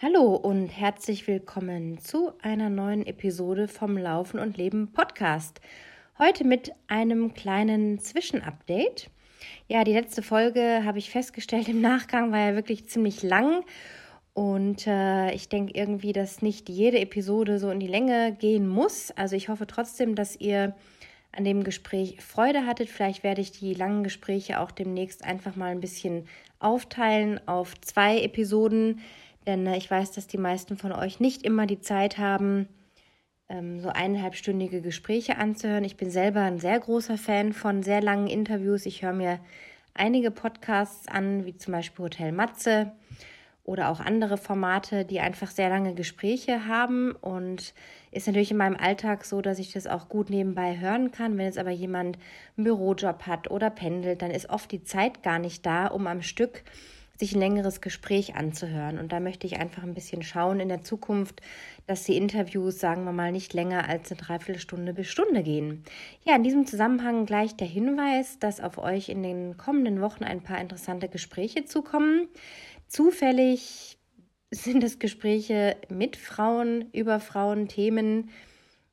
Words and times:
Hallo 0.00 0.36
und 0.36 0.68
herzlich 0.68 1.26
willkommen 1.26 1.98
zu 1.98 2.30
einer 2.40 2.70
neuen 2.70 3.04
Episode 3.04 3.66
vom 3.66 3.98
Laufen 3.98 4.38
und 4.38 4.56
Leben 4.56 4.92
Podcast. 4.92 5.60
Heute 6.20 6.44
mit 6.44 6.70
einem 6.86 7.34
kleinen 7.34 7.98
Zwischenupdate. 7.98 9.10
Ja, 9.66 9.82
die 9.82 9.94
letzte 9.94 10.22
Folge 10.22 10.82
habe 10.84 10.98
ich 10.98 11.10
festgestellt 11.10 11.68
im 11.68 11.80
Nachgang 11.80 12.30
war 12.30 12.38
ja 12.38 12.54
wirklich 12.54 12.88
ziemlich 12.88 13.24
lang 13.24 13.64
und 14.34 14.86
äh, 14.86 15.32
ich 15.32 15.48
denke 15.48 15.72
irgendwie, 15.74 16.12
dass 16.12 16.42
nicht 16.42 16.68
jede 16.68 17.00
Episode 17.00 17.58
so 17.58 17.68
in 17.68 17.80
die 17.80 17.88
Länge 17.88 18.36
gehen 18.38 18.68
muss. 18.68 19.10
Also 19.16 19.34
ich 19.34 19.48
hoffe 19.48 19.66
trotzdem, 19.66 20.14
dass 20.14 20.36
ihr 20.36 20.76
an 21.32 21.42
dem 21.42 21.64
Gespräch 21.64 22.22
Freude 22.22 22.66
hattet. 22.66 22.88
Vielleicht 22.88 23.24
werde 23.24 23.40
ich 23.40 23.50
die 23.50 23.74
langen 23.74 24.04
Gespräche 24.04 24.60
auch 24.60 24.70
demnächst 24.70 25.24
einfach 25.24 25.56
mal 25.56 25.72
ein 25.72 25.80
bisschen 25.80 26.28
aufteilen 26.60 27.40
auf 27.48 27.80
zwei 27.80 28.20
Episoden 28.20 29.00
denn 29.48 29.66
äh, 29.66 29.76
ich 29.76 29.90
weiß, 29.90 30.12
dass 30.12 30.28
die 30.28 30.38
meisten 30.38 30.76
von 30.76 30.92
euch 30.92 31.18
nicht 31.18 31.42
immer 31.42 31.66
die 31.66 31.80
Zeit 31.80 32.18
haben, 32.18 32.68
ähm, 33.48 33.80
so 33.80 33.88
eineinhalbstündige 33.88 34.80
Gespräche 34.80 35.38
anzuhören. 35.38 35.84
Ich 35.84 35.96
bin 35.96 36.10
selber 36.10 36.42
ein 36.42 36.58
sehr 36.58 36.78
großer 36.78 37.18
Fan 37.18 37.52
von 37.52 37.82
sehr 37.82 38.02
langen 38.02 38.28
Interviews. 38.28 38.86
Ich 38.86 39.02
höre 39.02 39.14
mir 39.14 39.40
einige 39.94 40.30
Podcasts 40.30 41.08
an, 41.08 41.46
wie 41.46 41.56
zum 41.56 41.72
Beispiel 41.72 42.04
Hotel 42.04 42.30
Matze 42.30 42.92
oder 43.64 43.90
auch 43.90 44.00
andere 44.00 44.38
Formate, 44.38 45.04
die 45.04 45.20
einfach 45.20 45.50
sehr 45.50 45.68
lange 45.68 45.94
Gespräche 45.94 46.66
haben. 46.66 47.12
Und 47.12 47.74
ist 48.12 48.26
natürlich 48.26 48.50
in 48.50 48.56
meinem 48.56 48.76
Alltag 48.76 49.24
so, 49.24 49.42
dass 49.42 49.58
ich 49.58 49.72
das 49.72 49.86
auch 49.86 50.08
gut 50.08 50.30
nebenbei 50.30 50.78
hören 50.78 51.10
kann. 51.10 51.36
Wenn 51.36 51.46
jetzt 51.46 51.58
aber 51.58 51.70
jemand 51.70 52.18
einen 52.56 52.64
Bürojob 52.64 53.26
hat 53.26 53.50
oder 53.50 53.70
pendelt, 53.70 54.22
dann 54.22 54.30
ist 54.30 54.48
oft 54.48 54.70
die 54.72 54.84
Zeit 54.84 55.22
gar 55.22 55.38
nicht 55.38 55.66
da, 55.66 55.86
um 55.86 56.06
am 56.06 56.22
Stück 56.22 56.64
sich 57.18 57.34
ein 57.34 57.40
längeres 57.40 57.80
Gespräch 57.80 58.36
anzuhören. 58.36 58.98
Und 58.98 59.12
da 59.12 59.18
möchte 59.18 59.46
ich 59.46 59.58
einfach 59.58 59.82
ein 59.82 59.94
bisschen 59.94 60.22
schauen 60.22 60.60
in 60.60 60.68
der 60.68 60.82
Zukunft, 60.82 61.40
dass 61.86 62.04
die 62.04 62.16
Interviews, 62.16 62.78
sagen 62.78 63.04
wir 63.04 63.12
mal, 63.12 63.32
nicht 63.32 63.52
länger 63.54 63.88
als 63.88 64.10
eine 64.10 64.20
Dreiviertelstunde 64.20 64.94
bis 64.94 65.08
Stunde 65.08 65.42
gehen. 65.42 65.82
Ja, 66.24 66.36
in 66.36 66.44
diesem 66.44 66.66
Zusammenhang 66.66 67.26
gleich 67.26 67.56
der 67.56 67.66
Hinweis, 67.66 68.38
dass 68.38 68.60
auf 68.60 68.78
euch 68.78 69.08
in 69.08 69.22
den 69.22 69.56
kommenden 69.56 70.00
Wochen 70.00 70.22
ein 70.22 70.42
paar 70.42 70.60
interessante 70.60 71.08
Gespräche 71.08 71.64
zukommen. 71.64 72.28
Zufällig 72.86 73.98
sind 74.50 74.84
es 74.84 74.98
Gespräche 74.98 75.76
mit 75.88 76.16
Frauen 76.16 76.90
über 76.92 77.18
Frauenthemen. 77.18 78.30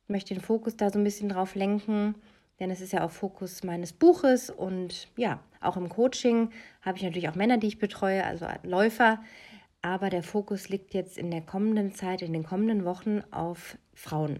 Ich 0.04 0.10
möchte 0.10 0.34
den 0.34 0.42
Fokus 0.44 0.76
da 0.76 0.89
so 0.89 0.98
ein 0.98 1.04
bisschen 1.04 1.30
drauf 1.30 1.54
lenken 1.56 2.16
denn 2.59 2.72
es 2.72 2.81
ist 2.81 2.94
ja 2.94 3.03
auch 3.03 3.11
Fokus 3.11 3.64
meines 3.64 3.94
Buches 3.94 4.50
und 4.50 5.08
ja, 5.17 5.39
auch 5.61 5.78
im 5.78 5.89
Coaching 5.89 6.50
habe 6.81 6.98
ich 6.98 7.03
natürlich 7.03 7.30
auch 7.30 7.36
Männer, 7.36 7.58
die 7.58 7.67
ich 7.67 7.80
betreue, 7.80 8.23
also 8.23 8.45
Läufer, 8.64 9.20
aber 9.81 10.09
der 10.09 10.23
Fokus 10.23 10.70
liegt 10.70 10.94
jetzt 10.94 11.17
in 11.17 11.31
der 11.31 11.42
kommenden 11.42 11.94
Zeit, 11.94 12.22
in 12.22 12.33
den 12.33 12.44
kommenden 12.44 12.86
Wochen 12.86 13.22
auf 13.31 13.78
Frauen. 13.94 14.38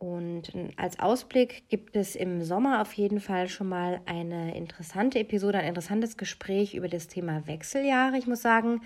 Und 0.00 0.52
als 0.76 0.98
Ausblick 0.98 1.68
gibt 1.68 1.94
es 1.94 2.16
im 2.16 2.42
Sommer 2.42 2.80
auf 2.80 2.94
jeden 2.94 3.20
Fall 3.20 3.48
schon 3.48 3.68
mal 3.68 4.00
eine 4.06 4.56
interessante 4.56 5.18
Episode, 5.18 5.58
ein 5.58 5.68
interessantes 5.68 6.16
Gespräch 6.16 6.74
über 6.74 6.88
das 6.88 7.06
Thema 7.06 7.46
Wechseljahre. 7.46 8.16
Ich 8.16 8.26
muss 8.26 8.40
sagen, 8.40 8.80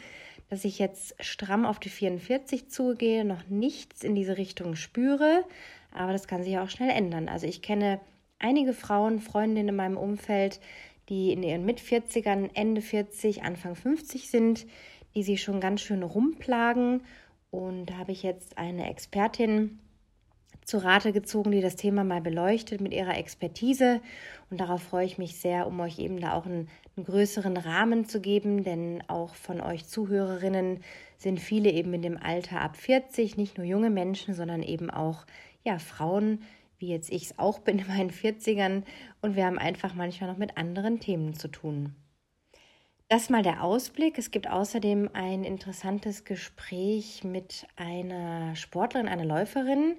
dass 0.50 0.64
ich 0.64 0.80
jetzt 0.80 1.14
stramm 1.24 1.66
auf 1.66 1.78
die 1.78 1.88
44 1.88 2.68
zugehe, 2.68 3.24
noch 3.24 3.46
nichts 3.48 4.02
in 4.02 4.16
diese 4.16 4.36
Richtung 4.36 4.74
spüre, 4.74 5.44
aber 5.92 6.10
das 6.12 6.26
kann 6.26 6.42
sich 6.42 6.58
auch 6.58 6.68
schnell 6.68 6.90
ändern. 6.90 7.28
Also 7.28 7.46
ich 7.46 7.62
kenne 7.62 8.00
einige 8.44 8.74
Frauen, 8.74 9.20
Freundinnen 9.20 9.70
in 9.70 9.76
meinem 9.76 9.96
Umfeld, 9.96 10.60
die 11.08 11.32
in 11.32 11.42
ihren 11.42 11.64
Mit-40ern, 11.64 12.50
Ende 12.54 12.82
40, 12.82 13.42
Anfang 13.42 13.74
50 13.74 14.30
sind, 14.30 14.66
die 15.14 15.22
sich 15.22 15.42
schon 15.42 15.60
ganz 15.60 15.80
schön 15.80 16.02
rumplagen. 16.02 17.02
Und 17.50 17.86
da 17.86 17.94
habe 17.96 18.12
ich 18.12 18.22
jetzt 18.22 18.58
eine 18.58 18.90
Expertin 18.90 19.78
zu 20.64 20.78
Rate 20.78 21.12
gezogen, 21.12 21.52
die 21.52 21.60
das 21.60 21.76
Thema 21.76 22.04
mal 22.04 22.20
beleuchtet 22.20 22.80
mit 22.80 22.92
ihrer 22.92 23.16
Expertise. 23.16 24.00
Und 24.50 24.60
darauf 24.60 24.82
freue 24.82 25.06
ich 25.06 25.18
mich 25.18 25.36
sehr, 25.36 25.66
um 25.66 25.80
euch 25.80 25.98
eben 25.98 26.20
da 26.20 26.34
auch 26.34 26.46
einen, 26.46 26.68
einen, 26.96 27.06
größeren 27.06 27.56
Rahmen 27.56 28.06
zu 28.06 28.20
geben, 28.20 28.64
denn 28.64 29.02
auch 29.08 29.34
von 29.34 29.60
euch 29.60 29.86
Zuhörerinnen 29.86 30.82
sind 31.16 31.40
viele 31.40 31.70
eben 31.70 31.92
in 31.94 32.02
dem 32.02 32.16
Alter 32.16 32.60
ab 32.60 32.76
40, 32.76 33.36
nicht 33.36 33.58
nur 33.58 33.66
junge 33.66 33.90
Menschen, 33.90 34.34
sondern 34.34 34.62
eben 34.62 34.90
auch 34.90 35.26
ja, 35.64 35.78
Frauen, 35.78 36.40
wie 36.78 36.88
jetzt 36.88 37.10
ich 37.10 37.24
es 37.24 37.38
auch 37.38 37.58
bin 37.60 37.78
in 37.78 37.86
meinen 37.88 38.10
40ern 38.10 38.82
und 39.22 39.36
wir 39.36 39.46
haben 39.46 39.58
einfach 39.58 39.94
manchmal 39.94 40.30
noch 40.30 40.38
mit 40.38 40.56
anderen 40.56 41.00
Themen 41.00 41.34
zu 41.34 41.48
tun. 41.48 41.94
Das 43.08 43.28
mal 43.28 43.42
der 43.42 43.62
Ausblick. 43.62 44.18
Es 44.18 44.30
gibt 44.30 44.48
außerdem 44.48 45.10
ein 45.12 45.44
interessantes 45.44 46.24
Gespräch 46.24 47.22
mit 47.22 47.66
einer 47.76 48.56
Sportlerin, 48.56 49.08
einer 49.08 49.26
Läuferin, 49.26 49.96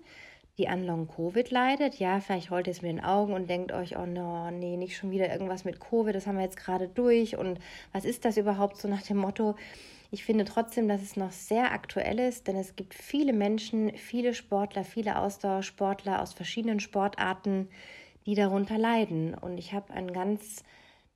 die 0.57 0.67
an 0.67 0.83
Long-Covid 0.83 1.51
leidet. 1.51 1.95
Ja, 1.95 2.19
vielleicht 2.19 2.49
rollt 2.49 2.67
ihr 2.67 2.71
es 2.71 2.81
mit 2.81 2.91
den 2.91 3.03
Augen 3.03 3.33
und 3.33 3.49
denkt 3.49 3.71
euch, 3.71 3.95
oh 3.97 4.05
no, 4.07 4.49
nee, 4.49 4.75
nicht 4.75 4.97
schon 4.97 5.11
wieder 5.11 5.31
irgendwas 5.31 5.65
mit 5.65 5.79
Covid, 5.79 6.15
das 6.15 6.25
haben 6.25 6.37
wir 6.37 6.43
jetzt 6.43 6.57
gerade 6.57 6.87
durch. 6.87 7.37
Und 7.37 7.59
was 7.93 8.05
ist 8.05 8.25
das 8.25 8.37
überhaupt 8.37 8.77
so 8.77 8.87
nach 8.87 9.03
dem 9.03 9.17
Motto? 9.17 9.55
Ich 10.11 10.23
finde 10.23 10.45
trotzdem, 10.45 10.87
dass 10.87 11.01
es 11.01 11.15
noch 11.15 11.31
sehr 11.31 11.71
aktuell 11.71 12.19
ist, 12.19 12.47
denn 12.47 12.55
es 12.55 12.75
gibt 12.75 12.93
viele 12.93 13.33
Menschen, 13.33 13.95
viele 13.95 14.33
Sportler, 14.33 14.83
viele 14.83 15.17
Ausdauersportler 15.19 16.21
aus 16.21 16.33
verschiedenen 16.33 16.79
Sportarten, 16.79 17.69
die 18.25 18.35
darunter 18.35 18.77
leiden. 18.77 19.33
Und 19.33 19.57
ich 19.57 19.73
habe 19.73 19.93
ein 19.93 20.11
ganz, 20.13 20.63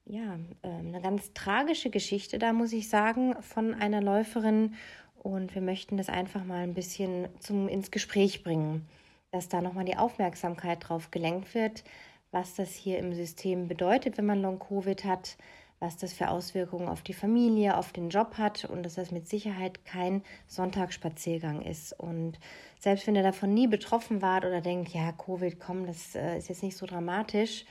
ja, 0.05 0.39
ähm, 0.63 0.87
eine 0.87 1.01
ganz 1.01 1.33
tragische 1.33 1.89
Geschichte 1.89 2.39
da, 2.39 2.53
muss 2.53 2.73
ich 2.73 2.89
sagen, 2.89 3.35
von 3.41 3.73
einer 3.73 4.01
Läuferin. 4.01 4.75
Und 5.21 5.53
wir 5.53 5.61
möchten 5.61 5.97
das 5.97 6.09
einfach 6.09 6.43
mal 6.43 6.63
ein 6.63 6.73
bisschen 6.73 7.27
zum, 7.39 7.67
ins 7.67 7.91
Gespräch 7.91 8.43
bringen, 8.43 8.87
dass 9.31 9.49
da 9.49 9.61
nochmal 9.61 9.85
die 9.85 9.97
Aufmerksamkeit 9.97 10.87
drauf 10.87 11.11
gelenkt 11.11 11.53
wird, 11.53 11.83
was 12.31 12.55
das 12.55 12.73
hier 12.73 12.99
im 12.99 13.13
System 13.13 13.67
bedeutet, 13.67 14.17
wenn 14.17 14.25
man 14.25 14.41
Long-Covid 14.41 15.03
hat, 15.03 15.35
was 15.79 15.97
das 15.97 16.13
für 16.13 16.29
Auswirkungen 16.29 16.89
auf 16.89 17.01
die 17.01 17.13
Familie, 17.13 17.77
auf 17.77 17.93
den 17.93 18.09
Job 18.09 18.37
hat 18.37 18.65
und 18.65 18.83
dass 18.83 18.95
das 18.95 19.11
mit 19.11 19.27
Sicherheit 19.27 19.85
kein 19.85 20.23
Sonntagsspaziergang 20.47 21.61
ist. 21.61 21.97
Und 21.97 22.39
selbst 22.79 23.07
wenn 23.07 23.15
ihr 23.15 23.23
davon 23.23 23.53
nie 23.53 23.67
betroffen 23.67 24.21
wart 24.21 24.45
oder 24.45 24.61
denkt, 24.61 24.93
ja, 24.93 25.11
Covid, 25.13 25.59
komm, 25.59 25.87
das 25.87 26.15
äh, 26.15 26.37
ist 26.37 26.49
jetzt 26.49 26.63
nicht 26.63 26.77
so 26.77 26.85
dramatisch, 26.85 27.65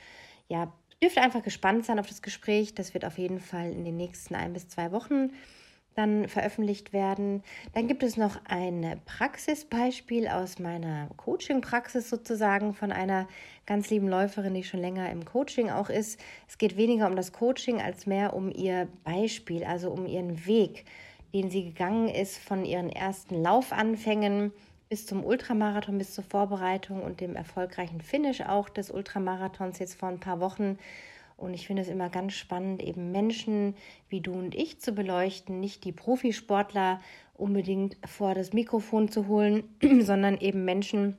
ja, 0.47 0.73
dürft 1.01 1.17
einfach 1.17 1.43
gespannt 1.43 1.85
sein 1.85 1.99
auf 1.99 2.07
das 2.07 2.21
Gespräch. 2.21 2.73
Das 2.73 2.93
wird 2.93 3.05
auf 3.05 3.17
jeden 3.17 3.39
Fall 3.39 3.71
in 3.71 3.85
den 3.85 3.97
nächsten 3.97 4.35
ein 4.35 4.53
bis 4.53 4.67
zwei 4.67 4.91
Wochen 4.91 5.31
dann 5.95 6.27
veröffentlicht 6.27 6.93
werden. 6.93 7.43
Dann 7.73 7.87
gibt 7.87 8.03
es 8.03 8.17
noch 8.17 8.39
ein 8.45 9.01
Praxisbeispiel 9.05 10.27
aus 10.27 10.59
meiner 10.59 11.09
Coaching-Praxis 11.17 12.09
sozusagen 12.09 12.73
von 12.73 12.91
einer 12.91 13.27
ganz 13.65 13.89
lieben 13.89 14.07
Läuferin, 14.07 14.53
die 14.53 14.63
schon 14.63 14.79
länger 14.79 15.11
im 15.11 15.25
Coaching 15.25 15.69
auch 15.69 15.89
ist. 15.89 16.19
Es 16.47 16.57
geht 16.57 16.77
weniger 16.77 17.07
um 17.07 17.15
das 17.15 17.33
Coaching 17.33 17.81
als 17.81 18.05
mehr 18.05 18.33
um 18.33 18.51
ihr 18.51 18.87
Beispiel, 19.03 19.63
also 19.63 19.91
um 19.91 20.05
ihren 20.05 20.45
Weg, 20.45 20.85
den 21.33 21.49
sie 21.49 21.65
gegangen 21.65 22.07
ist 22.07 22.37
von 22.37 22.65
ihren 22.65 22.89
ersten 22.89 23.41
Laufanfängen 23.41 24.51
bis 24.89 25.05
zum 25.05 25.23
Ultramarathon, 25.23 25.99
bis 25.99 26.15
zur 26.15 26.23
Vorbereitung 26.23 27.03
und 27.03 27.21
dem 27.21 27.35
erfolgreichen 27.35 28.01
Finish 28.01 28.41
auch 28.41 28.69
des 28.69 28.89
Ultramarathons 28.89 29.77
jetzt 29.77 29.95
vor 29.95 30.09
ein 30.09 30.19
paar 30.19 30.39
Wochen 30.39 30.79
und 31.39 31.53
ich 31.53 31.67
finde 31.67 31.81
es 31.81 31.87
immer 31.87 32.09
ganz 32.09 32.33
spannend, 32.33 32.83
eben 32.83 33.11
Menschen 33.11 33.75
wie 34.07 34.21
du 34.21 34.33
und 34.33 34.55
ich 34.55 34.79
zu 34.79 34.91
beleuchten, 34.91 35.59
nicht 35.59 35.85
die 35.85 35.91
Profisportler 35.91 37.01
unbedingt 37.33 37.97
vor 38.05 38.35
das 38.35 38.53
Mikrofon 38.53 39.09
zu 39.09 39.27
holen, 39.27 39.63
sondern 40.01 40.37
eben 40.39 40.65
Menschen, 40.65 41.17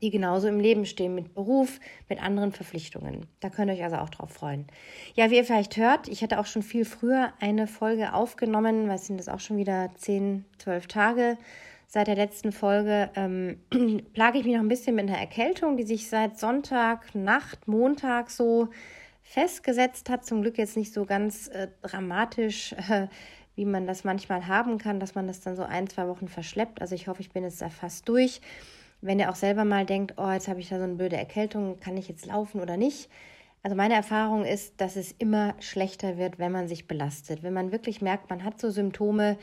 die 0.00 0.10
genauso 0.10 0.48
im 0.48 0.58
Leben 0.58 0.84
stehen, 0.84 1.14
mit 1.14 1.34
Beruf, 1.34 1.78
mit 2.08 2.22
anderen 2.22 2.52
Verpflichtungen. 2.52 3.26
Da 3.40 3.50
könnt 3.50 3.70
ihr 3.70 3.74
euch 3.74 3.84
also 3.84 3.96
auch 3.96 4.10
drauf 4.10 4.30
freuen. 4.30 4.66
Ja, 5.14 5.30
wie 5.30 5.36
ihr 5.36 5.44
vielleicht 5.44 5.76
hört, 5.76 6.08
ich 6.08 6.22
hatte 6.22 6.40
auch 6.40 6.46
schon 6.46 6.62
viel 6.62 6.84
früher 6.84 7.32
eine 7.40 7.66
Folge 7.66 8.12
aufgenommen, 8.12 8.90
es 8.90 9.06
sind 9.06 9.18
das 9.18 9.28
auch 9.28 9.40
schon 9.40 9.56
wieder 9.56 9.90
10, 9.96 10.44
12 10.58 10.86
Tage 10.88 11.38
seit 11.92 12.06
der 12.06 12.16
letzten 12.16 12.52
Folge. 12.52 13.10
Ähm, 13.14 13.60
plage 14.14 14.38
ich 14.38 14.44
mich 14.44 14.54
noch 14.54 14.62
ein 14.62 14.68
bisschen 14.68 14.96
mit 14.96 15.08
einer 15.08 15.18
Erkältung, 15.18 15.76
die 15.76 15.84
sich 15.84 16.08
seit 16.08 16.38
Sonntag, 16.38 17.14
Nacht, 17.14 17.68
Montag 17.68 18.30
so 18.30 18.70
festgesetzt 19.22 20.10
hat. 20.10 20.24
Zum 20.24 20.42
Glück 20.42 20.58
jetzt 20.58 20.76
nicht 20.76 20.92
so 20.92 21.04
ganz 21.04 21.48
äh, 21.48 21.68
dramatisch, 21.82 22.72
äh, 22.90 23.08
wie 23.54 23.64
man 23.64 23.86
das 23.86 24.04
manchmal 24.04 24.46
haben 24.46 24.78
kann, 24.78 25.00
dass 25.00 25.14
man 25.14 25.26
das 25.26 25.40
dann 25.40 25.56
so 25.56 25.62
ein, 25.62 25.88
zwei 25.88 26.08
Wochen 26.08 26.28
verschleppt. 26.28 26.80
Also 26.80 26.94
ich 26.94 27.08
hoffe, 27.08 27.20
ich 27.20 27.30
bin 27.30 27.44
jetzt 27.44 27.60
da 27.60 27.68
fast 27.68 28.08
durch. 28.08 28.40
Wenn 29.00 29.18
ihr 29.18 29.30
auch 29.30 29.34
selber 29.34 29.64
mal 29.64 29.84
denkt, 29.84 30.14
oh, 30.16 30.30
jetzt 30.30 30.48
habe 30.48 30.60
ich 30.60 30.68
da 30.68 30.78
so 30.78 30.84
eine 30.84 30.94
blöde 30.94 31.16
Erkältung, 31.16 31.80
kann 31.80 31.96
ich 31.96 32.08
jetzt 32.08 32.26
laufen 32.26 32.60
oder 32.60 32.76
nicht? 32.76 33.10
Also 33.62 33.76
meine 33.76 33.94
Erfahrung 33.94 34.44
ist, 34.44 34.80
dass 34.80 34.96
es 34.96 35.12
immer 35.12 35.54
schlechter 35.60 36.18
wird, 36.18 36.38
wenn 36.38 36.50
man 36.50 36.66
sich 36.66 36.88
belastet. 36.88 37.42
Wenn 37.42 37.52
man 37.52 37.72
wirklich 37.72 38.00
merkt, 38.00 38.30
man 38.30 38.42
hat 38.44 38.60
so 38.60 38.70
Symptome, 38.70 39.38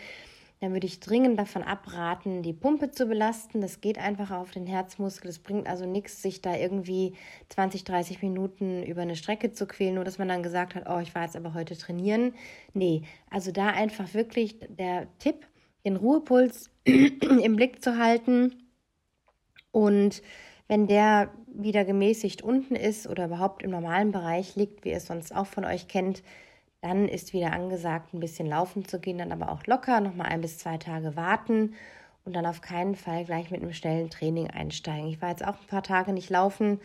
dann 0.59 0.73
würde 0.73 0.88
ich 0.88 1.00
dringend 1.00 1.39
davon 1.39 1.63
abraten, 1.63 2.44
die 2.44 2.51
Pumpe 2.53 2.91
zu 2.91 3.06
belasten. 3.06 3.61
Das 3.61 3.79
geht 3.79 3.97
einfach 3.97 4.31
auf 4.31 4.51
den 4.51 4.67
Herzmuskel. 4.67 5.29
Es 5.29 5.39
bringt 5.39 5.67
also 5.67 5.85
nichts, 5.85 6.21
sich 6.21 6.41
da 6.41 6.56
irgendwie 6.56 7.13
20, 7.47 7.85
30 7.85 8.21
Minuten 8.21 8.83
über 8.83 9.01
eine 9.01 9.15
Strecke 9.15 9.53
zu 9.53 9.67
quälen, 9.67 9.95
nur 9.95 10.03
dass 10.03 10.17
man 10.17 10.27
dann 10.27 10.44
gesagt 10.44 10.75
hat, 10.75 10.83
oh, 10.89 11.00
ich 11.00 11.15
war 11.15 11.23
jetzt 11.23 11.38
aber 11.38 11.53
heute 11.53 11.77
trainieren. 11.77 12.33
Nee, 12.73 13.03
also 13.29 13.53
da 13.53 13.67
einfach 13.67 14.13
wirklich 14.13 14.59
der 14.67 15.07
Tipp, 15.19 15.47
den 15.85 15.95
Ruhepuls 15.95 16.69
im 16.83 17.56
Blick 17.56 17.81
zu 17.81 17.97
halten. 17.97 18.67
Und 19.71 20.21
wenn 20.67 20.88
der 20.88 21.31
wieder 21.47 21.85
gemäßigt 21.85 22.41
unten 22.41 22.75
ist 22.75 23.07
oder 23.07 23.25
überhaupt 23.25 23.63
im 23.63 23.71
normalen 23.71 24.11
Bereich 24.11 24.57
liegt, 24.57 24.83
wie 24.83 24.89
ihr 24.89 24.97
es 24.97 25.07
sonst 25.07 25.33
auch 25.33 25.47
von 25.47 25.63
euch 25.63 25.88
kennt, 25.88 26.21
dann 26.81 27.07
ist 27.07 27.33
wieder 27.33 27.53
angesagt, 27.53 28.13
ein 28.13 28.19
bisschen 28.19 28.47
laufen 28.47 28.85
zu 28.85 28.99
gehen, 28.99 29.17
dann 29.17 29.31
aber 29.31 29.51
auch 29.51 29.65
locker, 29.65 29.99
nochmal 29.99 30.27
ein 30.27 30.41
bis 30.41 30.57
zwei 30.57 30.77
Tage 30.77 31.15
warten 31.15 31.73
und 32.25 32.35
dann 32.35 32.45
auf 32.45 32.61
keinen 32.61 32.95
Fall 32.95 33.25
gleich 33.25 33.51
mit 33.51 33.61
einem 33.61 33.73
schnellen 33.73 34.09
Training 34.09 34.49
einsteigen. 34.49 35.09
Ich 35.09 35.21
war 35.21 35.29
jetzt 35.29 35.45
auch 35.45 35.59
ein 35.59 35.67
paar 35.67 35.83
Tage 35.83 36.13
nicht 36.13 36.29
laufen, 36.29 36.79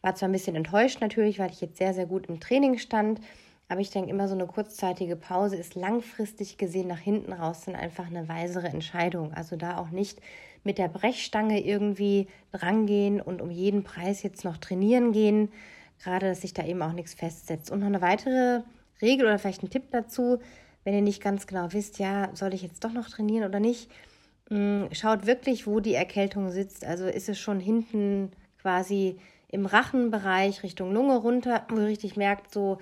war 0.00 0.14
zwar 0.14 0.28
ein 0.28 0.32
bisschen 0.32 0.56
enttäuscht 0.56 1.00
natürlich, 1.00 1.38
weil 1.38 1.50
ich 1.50 1.60
jetzt 1.60 1.78
sehr, 1.78 1.92
sehr 1.92 2.06
gut 2.06 2.26
im 2.26 2.40
Training 2.40 2.78
stand, 2.78 3.20
aber 3.68 3.80
ich 3.80 3.90
denke 3.90 4.10
immer, 4.10 4.28
so 4.28 4.34
eine 4.34 4.46
kurzzeitige 4.46 5.16
Pause 5.16 5.56
ist 5.56 5.74
langfristig 5.74 6.56
gesehen 6.56 6.86
nach 6.86 7.00
hinten 7.00 7.32
raus 7.32 7.62
dann 7.66 7.74
einfach 7.74 8.06
eine 8.06 8.28
weisere 8.28 8.68
Entscheidung. 8.68 9.34
Also 9.34 9.56
da 9.56 9.78
auch 9.78 9.90
nicht 9.90 10.20
mit 10.62 10.78
der 10.78 10.88
Brechstange 10.88 11.60
irgendwie 11.60 12.28
drangehen 12.52 13.20
und 13.20 13.42
um 13.42 13.50
jeden 13.50 13.82
Preis 13.82 14.22
jetzt 14.22 14.44
noch 14.44 14.58
trainieren 14.58 15.10
gehen. 15.10 15.50
Gerade, 16.02 16.28
dass 16.28 16.42
sich 16.42 16.54
da 16.54 16.64
eben 16.64 16.82
auch 16.82 16.92
nichts 16.92 17.14
festsetzt. 17.14 17.70
Und 17.70 17.80
noch 17.80 17.86
eine 17.86 18.02
weitere 18.02 18.62
Regel 19.02 19.26
oder 19.26 19.38
vielleicht 19.38 19.62
ein 19.62 19.70
Tipp 19.70 19.84
dazu, 19.90 20.40
wenn 20.84 20.94
ihr 20.94 21.02
nicht 21.02 21.22
ganz 21.22 21.46
genau 21.46 21.72
wisst, 21.72 21.98
ja, 21.98 22.30
soll 22.34 22.54
ich 22.54 22.62
jetzt 22.62 22.84
doch 22.84 22.92
noch 22.92 23.08
trainieren 23.08 23.48
oder 23.48 23.60
nicht, 23.60 23.90
mm, 24.50 24.84
schaut 24.92 25.26
wirklich, 25.26 25.66
wo 25.66 25.80
die 25.80 25.94
Erkältung 25.94 26.50
sitzt. 26.50 26.84
Also 26.84 27.06
ist 27.06 27.28
es 27.28 27.38
schon 27.38 27.60
hinten 27.60 28.30
quasi 28.60 29.18
im 29.48 29.66
Rachenbereich 29.66 30.62
Richtung 30.62 30.92
Lunge 30.92 31.16
runter, 31.16 31.66
wo 31.68 31.78
ihr 31.78 31.86
richtig 31.86 32.16
merkt, 32.16 32.52
so, 32.52 32.78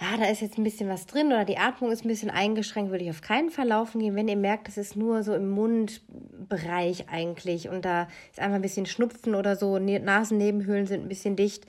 ja, 0.00 0.16
da 0.18 0.26
ist 0.26 0.42
jetzt 0.42 0.58
ein 0.58 0.64
bisschen 0.64 0.88
was 0.88 1.06
drin 1.06 1.28
oder 1.28 1.44
die 1.44 1.56
Atmung 1.56 1.90
ist 1.90 2.04
ein 2.04 2.08
bisschen 2.08 2.30
eingeschränkt, 2.30 2.90
würde 2.90 3.04
ich 3.04 3.10
auf 3.10 3.22
keinen 3.22 3.50
Fall 3.50 3.68
laufen 3.68 4.00
gehen. 4.00 4.14
Wenn 4.14 4.28
ihr 4.28 4.36
merkt, 4.36 4.68
das 4.68 4.76
ist 4.76 4.94
nur 4.94 5.22
so 5.22 5.34
im 5.34 5.48
Mundbereich 5.48 7.08
eigentlich 7.08 7.68
und 7.70 7.84
da 7.84 8.08
ist 8.30 8.38
einfach 8.38 8.56
ein 8.56 8.62
bisschen 8.62 8.86
Schnupfen 8.86 9.34
oder 9.34 9.56
so, 9.56 9.78
ne-, 9.78 10.00
Nasennebenhöhlen 10.00 10.86
sind 10.86 11.02
ein 11.02 11.08
bisschen 11.08 11.36
dicht, 11.36 11.64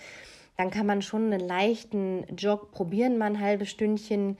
dann 0.57 0.71
kann 0.71 0.87
man 0.87 1.01
schon 1.01 1.31
einen 1.31 1.47
leichten 1.47 2.25
Jog 2.35 2.71
probieren, 2.71 3.17
mal 3.17 3.27
ein 3.27 3.39
halbes 3.39 3.69
Stündchen. 3.69 4.37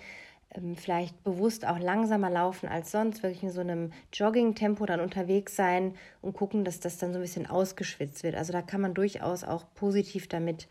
Ähm, 0.55 0.75
vielleicht 0.75 1.23
bewusst 1.23 1.65
auch 1.65 1.79
langsamer 1.79 2.29
laufen 2.29 2.67
als 2.67 2.91
sonst, 2.91 3.21
wirklich 3.21 3.43
in 3.43 3.51
so 3.51 3.61
einem 3.61 3.91
Jogging-Tempo 4.11 4.85
dann 4.85 4.99
unterwegs 4.99 5.55
sein 5.55 5.93
und 6.21 6.33
gucken, 6.33 6.65
dass 6.65 6.79
das 6.79 6.97
dann 6.97 7.13
so 7.13 7.19
ein 7.19 7.21
bisschen 7.21 7.45
ausgeschwitzt 7.45 8.23
wird. 8.23 8.35
Also 8.35 8.51
da 8.51 8.61
kann 8.61 8.81
man 8.81 8.95
durchaus 8.95 9.43
auch 9.43 9.65
positiv 9.75 10.27
damit 10.27 10.67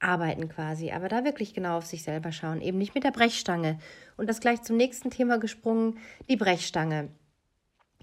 arbeiten 0.00 0.48
quasi, 0.48 0.92
aber 0.92 1.08
da 1.08 1.24
wirklich 1.24 1.54
genau 1.54 1.78
auf 1.78 1.86
sich 1.86 2.02
selber 2.02 2.32
schauen, 2.32 2.60
eben 2.60 2.78
nicht 2.78 2.94
mit 2.94 3.04
der 3.04 3.10
Brechstange. 3.10 3.78
Und 4.16 4.28
das 4.28 4.40
gleich 4.40 4.62
zum 4.62 4.76
nächsten 4.76 5.10
Thema 5.10 5.38
gesprungen, 5.38 5.98
die 6.28 6.36
Brechstange. 6.36 7.08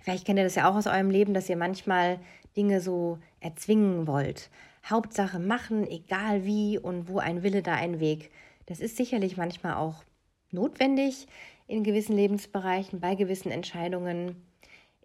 Vielleicht 0.01 0.25
kennt 0.25 0.39
ihr 0.39 0.45
das 0.45 0.55
ja 0.55 0.69
auch 0.69 0.75
aus 0.75 0.87
eurem 0.87 1.09
Leben, 1.09 1.33
dass 1.33 1.49
ihr 1.49 1.57
manchmal 1.57 2.19
Dinge 2.55 2.81
so 2.81 3.19
erzwingen 3.39 4.07
wollt. 4.07 4.49
Hauptsache 4.89 5.39
machen, 5.39 5.87
egal 5.87 6.45
wie 6.45 6.77
und 6.77 7.07
wo 7.07 7.19
ein 7.19 7.43
Wille, 7.43 7.61
da 7.61 7.73
ein 7.73 7.99
Weg. 7.99 8.31
Das 8.65 8.79
ist 8.79 8.97
sicherlich 8.97 9.37
manchmal 9.37 9.75
auch 9.75 10.03
notwendig 10.51 11.27
in 11.67 11.83
gewissen 11.83 12.15
Lebensbereichen, 12.15 12.99
bei 12.99 13.15
gewissen 13.15 13.51
Entscheidungen. 13.51 14.35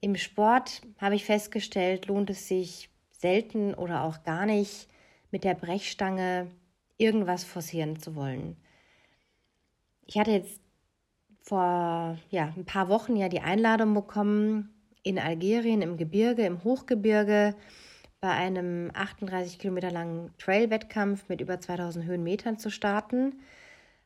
Im 0.01 0.17
Sport 0.17 0.83
habe 0.99 1.15
ich 1.15 1.25
festgestellt, 1.25 2.07
lohnt 2.07 2.31
es 2.31 2.49
sich 2.49 2.91
selten 3.11 3.75
oder 3.75 4.05
auch 4.05 4.25
gar 4.25 4.47
nicht 4.47 4.89
mit 5.31 5.45
der 5.45 5.55
Brechstange 5.55 6.49
irgendwas 6.99 7.45
forcieren 7.45 7.99
zu 7.99 8.15
wollen. 8.15 8.57
Ich 10.07 10.19
hatte 10.19 10.33
jetzt 10.33 10.61
vor 11.43 12.19
ja, 12.31 12.53
ein 12.57 12.65
paar 12.65 12.89
Wochen 12.89 13.17
ja 13.17 13.29
die 13.29 13.41
Einladung 13.41 13.95
bekommen, 13.95 14.71
in 15.03 15.19
Algerien 15.19 15.83
im 15.83 15.97
Gebirge, 15.97 16.45
im 16.45 16.63
Hochgebirge, 16.63 17.57
bei 18.23 18.31
einem 18.31 18.93
38 18.95 19.59
Kilometer 19.59 19.91
langen 19.91 20.31
Trail-Wettkampf 20.39 21.29
mit 21.29 21.41
über 21.41 21.61
2000 21.61 22.05
Höhenmetern 22.05 22.57
zu 22.57 22.71
starten. 22.71 23.41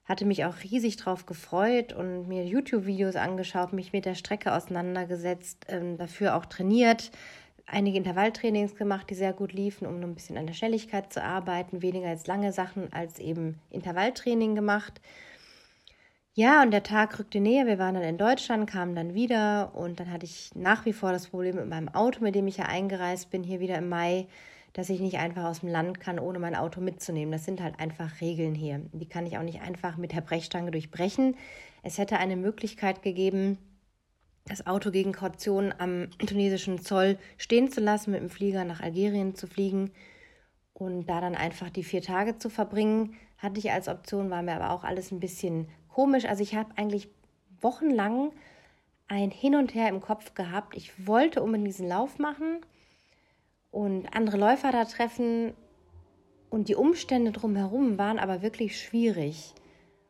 Hatte 0.06 0.24
mich 0.24 0.46
auch 0.46 0.54
riesig 0.64 0.96
drauf 0.96 1.26
gefreut 1.26 1.92
und 1.92 2.26
mir 2.26 2.46
YouTube-Videos 2.46 3.16
angeschaut, 3.16 3.74
mich 3.74 3.92
mit 3.92 4.06
der 4.06 4.14
Strecke 4.14 4.54
auseinandergesetzt, 4.54 5.66
ähm, 5.68 5.98
dafür 5.98 6.34
auch 6.34 6.46
trainiert, 6.46 7.10
einige 7.66 7.98
Intervalltrainings 7.98 8.74
gemacht, 8.74 9.10
die 9.10 9.14
sehr 9.14 9.34
gut 9.34 9.52
liefen, 9.52 9.86
um 9.86 10.00
ein 10.00 10.14
bisschen 10.14 10.38
an 10.38 10.46
der 10.46 10.54
Schnelligkeit 10.54 11.12
zu 11.12 11.22
arbeiten, 11.22 11.82
weniger 11.82 12.08
als 12.08 12.26
lange 12.26 12.54
Sachen 12.54 12.90
als 12.94 13.18
eben 13.18 13.58
Intervalltraining 13.68 14.54
gemacht. 14.54 15.02
Ja, 16.38 16.62
und 16.62 16.70
der 16.70 16.82
Tag 16.82 17.18
rückte 17.18 17.40
näher. 17.40 17.64
Wir 17.66 17.78
waren 17.78 17.94
dann 17.94 18.04
in 18.04 18.18
Deutschland, 18.18 18.68
kamen 18.68 18.94
dann 18.94 19.14
wieder 19.14 19.74
und 19.74 19.98
dann 19.98 20.12
hatte 20.12 20.26
ich 20.26 20.50
nach 20.54 20.84
wie 20.84 20.92
vor 20.92 21.10
das 21.10 21.28
Problem 21.28 21.56
mit 21.56 21.66
meinem 21.66 21.88
Auto, 21.88 22.22
mit 22.22 22.34
dem 22.34 22.46
ich 22.46 22.58
ja 22.58 22.66
eingereist 22.66 23.30
bin, 23.30 23.42
hier 23.42 23.58
wieder 23.58 23.78
im 23.78 23.88
Mai, 23.88 24.26
dass 24.74 24.90
ich 24.90 25.00
nicht 25.00 25.16
einfach 25.16 25.44
aus 25.44 25.60
dem 25.60 25.70
Land 25.70 25.98
kann, 25.98 26.18
ohne 26.18 26.38
mein 26.38 26.54
Auto 26.54 26.82
mitzunehmen. 26.82 27.32
Das 27.32 27.46
sind 27.46 27.62
halt 27.62 27.80
einfach 27.80 28.20
Regeln 28.20 28.54
hier. 28.54 28.82
Die 28.92 29.08
kann 29.08 29.24
ich 29.24 29.38
auch 29.38 29.42
nicht 29.42 29.62
einfach 29.62 29.96
mit 29.96 30.12
der 30.12 30.20
Brechstange 30.20 30.70
durchbrechen. 30.70 31.36
Es 31.82 31.96
hätte 31.96 32.18
eine 32.18 32.36
Möglichkeit 32.36 33.02
gegeben, 33.02 33.56
das 34.44 34.66
Auto 34.66 34.90
gegen 34.90 35.12
Kaution 35.12 35.72
am 35.78 36.10
tunesischen 36.26 36.82
Zoll 36.82 37.16
stehen 37.38 37.70
zu 37.72 37.80
lassen, 37.80 38.10
mit 38.10 38.20
dem 38.20 38.28
Flieger 38.28 38.66
nach 38.66 38.82
Algerien 38.82 39.36
zu 39.36 39.46
fliegen 39.46 39.90
und 40.74 41.06
da 41.06 41.22
dann 41.22 41.34
einfach 41.34 41.70
die 41.70 41.82
vier 41.82 42.02
Tage 42.02 42.36
zu 42.36 42.50
verbringen, 42.50 43.16
hatte 43.38 43.58
ich 43.58 43.70
als 43.70 43.88
Option, 43.88 44.30
war 44.30 44.42
mir 44.42 44.54
aber 44.54 44.70
auch 44.70 44.84
alles 44.84 45.12
ein 45.12 45.20
bisschen 45.20 45.68
komisch. 45.88 46.24
Also 46.24 46.42
ich 46.42 46.54
habe 46.54 46.70
eigentlich 46.76 47.08
wochenlang 47.60 48.32
ein 49.08 49.30
Hin 49.30 49.54
und 49.54 49.74
Her 49.74 49.88
im 49.88 50.00
Kopf 50.00 50.34
gehabt. 50.34 50.76
Ich 50.76 51.06
wollte 51.06 51.42
unbedingt 51.42 51.68
diesen 51.68 51.88
Lauf 51.88 52.18
machen 52.18 52.60
und 53.70 54.14
andere 54.14 54.36
Läufer 54.36 54.72
da 54.72 54.84
treffen 54.84 55.54
und 56.50 56.68
die 56.68 56.74
Umstände 56.74 57.32
drumherum 57.32 57.98
waren 57.98 58.18
aber 58.18 58.42
wirklich 58.42 58.80
schwierig. 58.80 59.54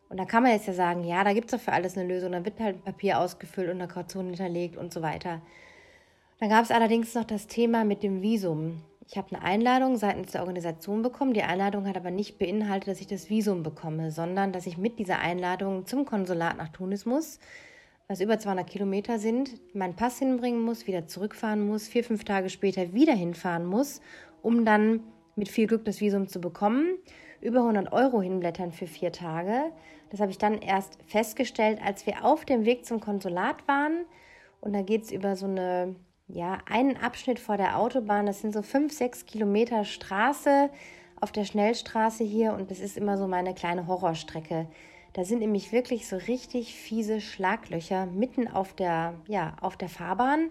Und 0.08 0.18
da 0.18 0.24
kann 0.24 0.42
man 0.42 0.52
jetzt 0.52 0.68
ja 0.68 0.72
sagen, 0.72 1.04
ja, 1.04 1.24
da 1.24 1.32
gibt 1.32 1.46
es 1.46 1.58
doch 1.58 1.64
für 1.64 1.72
alles 1.72 1.96
eine 1.96 2.06
Lösung. 2.06 2.32
Dann 2.32 2.44
wird 2.44 2.60
halt 2.60 2.76
ein 2.76 2.82
Papier 2.82 3.18
ausgefüllt 3.18 3.68
und 3.68 3.80
eine 3.80 3.88
Kaution 3.88 4.26
hinterlegt 4.26 4.76
und 4.76 4.92
so 4.92 5.02
weiter. 5.02 5.42
Dann 6.38 6.48
gab 6.48 6.64
es 6.64 6.70
allerdings 6.70 7.14
noch 7.14 7.24
das 7.24 7.46
Thema 7.46 7.84
mit 7.84 8.02
dem 8.02 8.22
Visum. 8.22 8.82
Ich 9.08 9.16
habe 9.16 9.34
eine 9.34 9.44
Einladung 9.44 9.96
seitens 9.96 10.32
der 10.32 10.40
Organisation 10.40 11.02
bekommen. 11.02 11.32
Die 11.32 11.42
Einladung 11.42 11.86
hat 11.86 11.96
aber 11.96 12.10
nicht 12.10 12.38
beinhaltet, 12.38 12.88
dass 12.88 13.00
ich 13.00 13.06
das 13.06 13.30
Visum 13.30 13.62
bekomme, 13.62 14.10
sondern 14.10 14.52
dass 14.52 14.66
ich 14.66 14.78
mit 14.78 14.98
dieser 14.98 15.20
Einladung 15.20 15.86
zum 15.86 16.04
Konsulat 16.04 16.56
nach 16.56 16.68
Tunis 16.70 17.06
muss, 17.06 17.38
was 18.08 18.20
über 18.20 18.38
200 18.38 18.66
Kilometer 18.66 19.18
sind, 19.18 19.74
meinen 19.74 19.94
Pass 19.94 20.18
hinbringen 20.18 20.60
muss, 20.60 20.86
wieder 20.86 21.06
zurückfahren 21.06 21.66
muss, 21.66 21.88
vier, 21.88 22.04
fünf 22.04 22.24
Tage 22.24 22.50
später 22.50 22.92
wieder 22.94 23.14
hinfahren 23.14 23.64
muss, 23.64 24.00
um 24.42 24.64
dann 24.64 25.00
mit 25.36 25.48
viel 25.48 25.66
Glück 25.66 25.84
das 25.84 26.00
Visum 26.00 26.28
zu 26.28 26.40
bekommen 26.40 26.98
über 27.40 27.60
100 27.60 27.92
Euro 27.92 28.22
hinblättern 28.22 28.72
für 28.72 28.86
vier 28.86 29.12
Tage. 29.12 29.72
Das 30.10 30.20
habe 30.20 30.30
ich 30.30 30.38
dann 30.38 30.60
erst 30.60 30.98
festgestellt, 31.06 31.80
als 31.84 32.06
wir 32.06 32.24
auf 32.24 32.44
dem 32.44 32.64
Weg 32.64 32.86
zum 32.86 33.00
Konsulat 33.00 33.66
waren. 33.68 34.04
Und 34.60 34.72
da 34.72 34.82
geht 34.82 35.04
es 35.04 35.12
über 35.12 35.36
so 35.36 35.46
eine, 35.46 35.94
ja, 36.28 36.58
einen 36.68 36.96
Abschnitt 36.96 37.38
vor 37.38 37.56
der 37.56 37.78
Autobahn. 37.78 38.26
Das 38.26 38.40
sind 38.40 38.52
so 38.52 38.62
fünf, 38.62 38.92
sechs 38.92 39.26
Kilometer 39.26 39.84
Straße 39.84 40.70
auf 41.20 41.32
der 41.32 41.44
Schnellstraße 41.44 42.24
hier. 42.24 42.52
Und 42.52 42.70
das 42.70 42.80
ist 42.80 42.96
immer 42.96 43.16
so 43.16 43.26
meine 43.26 43.54
kleine 43.54 43.86
Horrorstrecke. 43.86 44.66
Da 45.12 45.24
sind 45.24 45.38
nämlich 45.38 45.72
wirklich 45.72 46.08
so 46.08 46.16
richtig 46.16 46.74
fiese 46.74 47.20
Schlaglöcher 47.20 48.06
mitten 48.06 48.48
auf 48.48 48.74
der, 48.74 49.14
ja, 49.26 49.56
auf 49.60 49.76
der 49.76 49.88
Fahrbahn. 49.88 50.50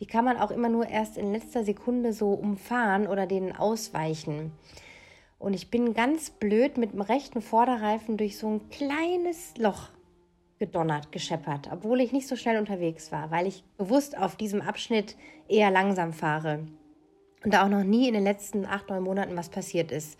Die 0.00 0.06
kann 0.06 0.24
man 0.24 0.38
auch 0.38 0.50
immer 0.50 0.68
nur 0.68 0.86
erst 0.88 1.16
in 1.16 1.32
letzter 1.32 1.64
Sekunde 1.64 2.12
so 2.12 2.32
umfahren 2.32 3.06
oder 3.06 3.26
denen 3.26 3.54
ausweichen. 3.54 4.52
Und 5.38 5.54
ich 5.54 5.70
bin 5.70 5.92
ganz 5.92 6.30
blöd 6.30 6.78
mit 6.78 6.92
dem 6.92 7.02
rechten 7.02 7.42
Vorderreifen 7.42 8.16
durch 8.16 8.38
so 8.38 8.48
ein 8.48 8.70
kleines 8.70 9.54
Loch 9.58 9.90
gedonnert, 10.58 11.12
gescheppert, 11.12 11.68
obwohl 11.70 12.00
ich 12.00 12.12
nicht 12.12 12.28
so 12.28 12.36
schnell 12.36 12.58
unterwegs 12.58 13.12
war, 13.12 13.30
weil 13.30 13.46
ich 13.46 13.64
bewusst 13.76 14.16
auf 14.16 14.36
diesem 14.36 14.62
Abschnitt 14.62 15.16
eher 15.48 15.70
langsam 15.70 16.12
fahre. 16.12 16.66
Und 17.44 17.52
da 17.52 17.64
auch 17.64 17.68
noch 17.68 17.84
nie 17.84 18.08
in 18.08 18.14
den 18.14 18.24
letzten 18.24 18.64
acht, 18.64 18.88
neun 18.88 19.02
Monaten 19.02 19.36
was 19.36 19.50
passiert 19.50 19.92
ist. 19.92 20.18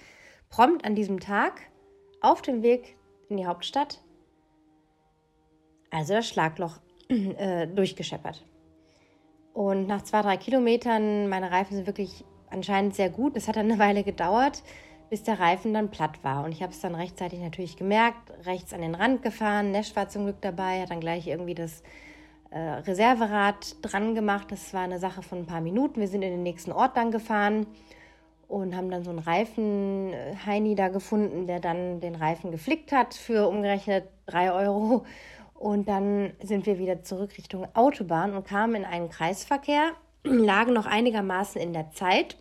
Prompt 0.50 0.84
an 0.84 0.94
diesem 0.94 1.20
Tag 1.20 1.62
auf 2.20 2.42
dem 2.42 2.62
Weg 2.62 2.96
in 3.28 3.38
die 3.38 3.46
Hauptstadt, 3.46 4.02
also 5.90 6.14
das 6.14 6.28
Schlagloch 6.28 6.78
äh, 7.08 7.66
durchgescheppert. 7.66 8.44
Und 9.54 9.86
nach 9.86 10.02
zwei, 10.02 10.20
drei 10.20 10.36
Kilometern, 10.36 11.28
meine 11.28 11.50
Reifen 11.50 11.76
sind 11.76 11.86
wirklich 11.86 12.24
anscheinend 12.50 12.94
sehr 12.94 13.08
gut. 13.08 13.36
Es 13.36 13.48
hat 13.48 13.56
dann 13.56 13.70
eine 13.70 13.78
Weile 13.78 14.04
gedauert, 14.04 14.62
bis 15.10 15.22
der 15.22 15.38
Reifen 15.38 15.72
dann 15.74 15.90
platt 15.90 16.22
war. 16.22 16.44
Und 16.44 16.52
ich 16.52 16.62
habe 16.62 16.72
es 16.72 16.80
dann 16.80 16.94
rechtzeitig 16.94 17.40
natürlich 17.40 17.76
gemerkt, 17.76 18.32
rechts 18.44 18.72
an 18.72 18.80
den 18.80 18.94
Rand 18.94 19.22
gefahren. 19.22 19.70
Nesch 19.70 19.94
war 19.94 20.08
zum 20.08 20.24
Glück 20.24 20.40
dabei, 20.40 20.82
hat 20.82 20.90
dann 20.90 21.00
gleich 21.00 21.26
irgendwie 21.26 21.54
das 21.54 21.82
äh, 22.50 22.58
Reserverad 22.58 23.76
dran 23.82 24.14
gemacht. 24.14 24.50
Das 24.50 24.74
war 24.74 24.82
eine 24.82 24.98
Sache 24.98 25.22
von 25.22 25.38
ein 25.38 25.46
paar 25.46 25.60
Minuten. 25.60 26.00
Wir 26.00 26.08
sind 26.08 26.22
in 26.22 26.30
den 26.30 26.42
nächsten 26.42 26.72
Ort 26.72 26.96
dann 26.96 27.10
gefahren 27.10 27.66
und 28.48 28.76
haben 28.76 28.90
dann 28.90 29.04
so 29.04 29.10
einen 29.10 29.18
Reifen-Heini 29.18 30.74
da 30.74 30.88
gefunden, 30.88 31.46
der 31.46 31.60
dann 31.60 32.00
den 32.00 32.14
Reifen 32.14 32.50
geflickt 32.50 32.92
hat 32.92 33.14
für 33.14 33.48
umgerechnet 33.48 34.04
drei 34.26 34.52
Euro. 34.52 35.04
Und 35.54 35.88
dann 35.88 36.32
sind 36.42 36.66
wir 36.66 36.78
wieder 36.78 37.02
zurück 37.02 37.36
Richtung 37.38 37.66
Autobahn 37.74 38.34
und 38.34 38.46
kamen 38.46 38.74
in 38.76 38.84
einen 38.84 39.08
Kreisverkehr, 39.08 39.92
lagen 40.22 40.74
noch 40.74 40.86
einigermaßen 40.86 41.60
in 41.60 41.72
der 41.72 41.90
Zeit. 41.90 42.36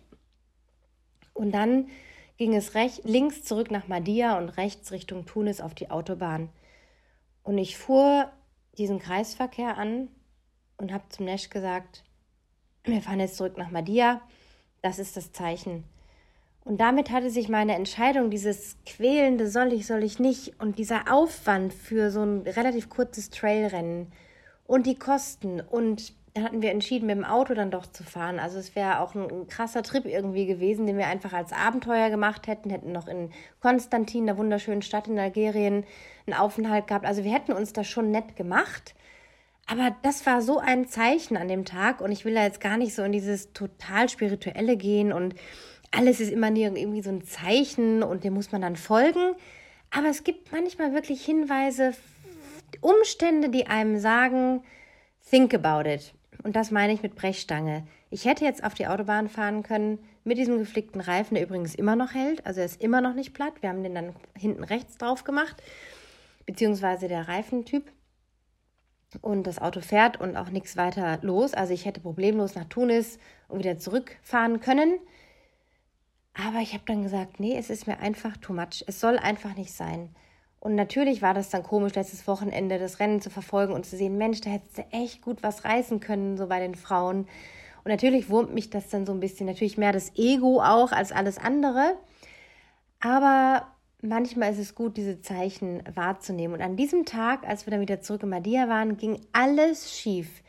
Und 1.32 1.54
dann 1.54 1.88
ging 2.36 2.54
es 2.54 2.74
recht, 2.74 3.04
links 3.04 3.42
zurück 3.42 3.70
nach 3.70 3.88
Madia 3.88 4.38
und 4.38 4.50
rechts 4.50 4.92
Richtung 4.92 5.26
Tunis 5.26 5.60
auf 5.60 5.74
die 5.74 5.90
Autobahn. 5.90 6.50
Und 7.42 7.58
ich 7.58 7.78
fuhr 7.78 8.30
diesen 8.76 8.98
Kreisverkehr 8.98 9.78
an 9.78 10.08
und 10.76 10.92
habe 10.92 11.04
zum 11.08 11.24
Nesch 11.26 11.48
gesagt, 11.48 12.04
wir 12.84 13.00
fahren 13.02 13.20
jetzt 13.20 13.36
zurück 13.36 13.56
nach 13.56 13.70
Madia, 13.70 14.20
das 14.82 14.98
ist 14.98 15.16
das 15.16 15.32
Zeichen. 15.32 15.84
Und 16.64 16.80
damit 16.80 17.10
hatte 17.10 17.30
sich 17.30 17.48
meine 17.48 17.74
Entscheidung, 17.74 18.28
dieses 18.28 18.76
quälende 18.84 19.48
soll 19.48 19.72
ich, 19.72 19.86
soll 19.86 20.02
ich 20.02 20.18
nicht 20.18 20.60
und 20.60 20.78
dieser 20.78 21.12
Aufwand 21.12 21.72
für 21.72 22.10
so 22.10 22.22
ein 22.22 22.40
relativ 22.40 22.88
kurzes 22.88 23.30
Trailrennen 23.30 24.12
und 24.66 24.86
die 24.86 24.98
Kosten 24.98 25.60
und 25.60 26.12
hatten 26.42 26.62
wir 26.62 26.70
entschieden, 26.70 27.06
mit 27.06 27.16
dem 27.16 27.24
Auto 27.24 27.54
dann 27.54 27.70
doch 27.70 27.86
zu 27.86 28.04
fahren. 28.04 28.38
Also 28.38 28.58
es 28.58 28.74
wäre 28.74 29.00
auch 29.00 29.14
ein, 29.14 29.30
ein, 29.30 29.46
krasser 29.46 29.82
Trip 29.82 30.04
irgendwie 30.04 30.46
gewesen, 30.46 30.86
den 30.86 30.98
wir 30.98 31.06
einfach 31.06 31.32
als 31.32 31.52
Abenteuer 31.52 32.10
gemacht 32.10 32.46
hätten, 32.46 32.70
hätten 32.70 32.92
noch 32.92 33.08
in 33.08 33.30
Konstantin, 33.60 34.26
der 34.26 34.38
wunderschönen 34.38 34.82
Stadt 34.82 35.08
in 35.08 35.18
Algerien, 35.18 35.84
einen 36.26 36.36
Aufenthalt 36.38 36.86
gehabt. 36.86 37.06
Also 37.06 37.24
wir 37.24 37.32
hätten 37.32 37.52
uns 37.52 37.72
das 37.72 37.86
schon 37.86 38.10
nett 38.10 38.36
gemacht. 38.36 38.94
Aber 39.66 39.96
das 40.02 40.26
war 40.26 40.42
so 40.42 40.58
ein 40.58 40.86
Zeichen 40.86 41.36
an 41.36 41.48
dem 41.48 41.64
Tag 41.64 42.00
und 42.00 42.12
ich 42.12 42.24
will 42.24 42.34
da 42.34 42.44
jetzt 42.44 42.60
gar 42.60 42.76
nicht 42.76 42.94
so 42.94 43.02
in 43.02 43.12
dieses 43.12 43.52
total 43.52 44.08
spirituelle 44.08 44.76
gehen 44.76 45.12
und 45.12 45.34
alles 45.90 46.20
ist 46.20 46.30
immer 46.30 46.50
irgendwie 46.54 47.02
so 47.02 47.10
ein 47.10 47.24
Zeichen 47.24 48.02
und 48.02 48.22
dem 48.24 48.34
muss 48.34 48.52
man 48.52 48.62
dann 48.62 48.76
folgen. 48.76 49.34
Aber 49.90 50.08
es 50.08 50.24
gibt 50.24 50.52
manchmal 50.52 50.92
wirklich 50.92 51.24
Hinweise, 51.24 51.94
Umstände, 52.80 53.48
die 53.48 53.66
einem 53.66 53.98
sagen, 53.98 54.62
think 55.28 55.54
about 55.54 55.88
it. 55.88 56.12
Und 56.42 56.56
das 56.56 56.70
meine 56.70 56.92
ich 56.92 57.02
mit 57.02 57.14
Brechstange. 57.14 57.86
Ich 58.10 58.24
hätte 58.24 58.44
jetzt 58.44 58.64
auf 58.64 58.74
die 58.74 58.86
Autobahn 58.86 59.28
fahren 59.28 59.62
können 59.62 59.98
mit 60.24 60.38
diesem 60.38 60.58
geflickten 60.58 61.00
Reifen, 61.00 61.34
der 61.34 61.44
übrigens 61.44 61.74
immer 61.74 61.96
noch 61.96 62.14
hält. 62.14 62.44
Also 62.46 62.60
er 62.60 62.66
ist 62.66 62.82
immer 62.82 63.00
noch 63.00 63.14
nicht 63.14 63.34
platt. 63.34 63.54
Wir 63.60 63.70
haben 63.70 63.82
den 63.82 63.94
dann 63.94 64.14
hinten 64.36 64.64
rechts 64.64 64.98
drauf 64.98 65.24
gemacht, 65.24 65.62
beziehungsweise 66.46 67.08
der 67.08 67.28
Reifentyp. 67.28 67.90
Und 69.22 69.46
das 69.46 69.60
Auto 69.60 69.80
fährt 69.80 70.20
und 70.20 70.36
auch 70.36 70.50
nichts 70.50 70.76
weiter 70.76 71.18
los. 71.22 71.54
Also 71.54 71.72
ich 71.72 71.84
hätte 71.84 72.00
problemlos 72.00 72.54
nach 72.54 72.66
Tunis 72.66 73.18
und 73.48 73.60
wieder 73.60 73.78
zurückfahren 73.78 74.60
können. 74.60 74.98
Aber 76.34 76.58
ich 76.58 76.74
habe 76.74 76.84
dann 76.86 77.02
gesagt, 77.02 77.40
nee, 77.40 77.56
es 77.56 77.70
ist 77.70 77.86
mir 77.86 77.98
einfach 78.00 78.36
too 78.36 78.52
much. 78.52 78.84
Es 78.86 79.00
soll 79.00 79.18
einfach 79.18 79.56
nicht 79.56 79.72
sein. 79.72 80.14
Und 80.66 80.74
natürlich 80.74 81.22
war 81.22 81.32
das 81.32 81.48
dann 81.48 81.62
komisch, 81.62 81.94
letztes 81.94 82.26
Wochenende 82.26 82.80
das 82.80 82.98
Rennen 82.98 83.20
zu 83.20 83.30
verfolgen 83.30 83.72
und 83.72 83.86
zu 83.86 83.96
sehen, 83.96 84.18
Mensch, 84.18 84.40
da 84.40 84.50
hättest 84.50 84.78
du 84.78 84.82
echt 84.90 85.22
gut 85.22 85.44
was 85.44 85.64
reißen 85.64 86.00
können, 86.00 86.36
so 86.36 86.48
bei 86.48 86.58
den 86.58 86.74
Frauen. 86.74 87.28
Und 87.84 87.92
natürlich 87.92 88.30
wurmt 88.30 88.52
mich 88.52 88.68
das 88.68 88.88
dann 88.88 89.06
so 89.06 89.12
ein 89.12 89.20
bisschen, 89.20 89.46
natürlich 89.46 89.78
mehr 89.78 89.92
das 89.92 90.16
Ego 90.16 90.60
auch 90.60 90.90
als 90.90 91.12
alles 91.12 91.38
andere. 91.38 91.96
Aber 92.98 93.68
manchmal 94.02 94.50
ist 94.50 94.58
es 94.58 94.74
gut, 94.74 94.96
diese 94.96 95.22
Zeichen 95.22 95.84
wahrzunehmen. 95.94 96.56
Und 96.56 96.62
an 96.62 96.74
diesem 96.74 97.04
Tag, 97.04 97.48
als 97.48 97.64
wir 97.64 97.70
dann 97.70 97.80
wieder 97.80 98.00
zurück 98.00 98.24
in 98.24 98.30
Madia 98.30 98.68
waren, 98.68 98.96
ging 98.96 99.20
alles 99.32 99.96
schief. 99.96 100.42